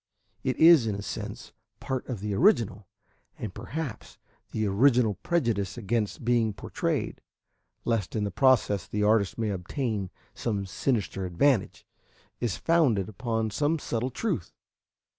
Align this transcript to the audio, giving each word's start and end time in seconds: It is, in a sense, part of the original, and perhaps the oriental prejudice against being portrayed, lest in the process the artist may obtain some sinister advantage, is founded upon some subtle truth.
It 0.43 0.57
is, 0.57 0.87
in 0.87 0.95
a 0.95 1.03
sense, 1.03 1.51
part 1.79 2.07
of 2.09 2.21
the 2.21 2.33
original, 2.33 2.87
and 3.37 3.53
perhaps 3.53 4.17
the 4.51 4.67
oriental 4.67 5.13
prejudice 5.21 5.77
against 5.77 6.25
being 6.25 6.53
portrayed, 6.53 7.21
lest 7.85 8.15
in 8.15 8.23
the 8.23 8.31
process 8.31 8.87
the 8.87 9.03
artist 9.03 9.37
may 9.37 9.51
obtain 9.51 10.09
some 10.33 10.65
sinister 10.65 11.23
advantage, 11.27 11.85
is 12.39 12.57
founded 12.57 13.09
upon 13.09 13.51
some 13.51 13.77
subtle 13.77 14.09
truth. 14.09 14.51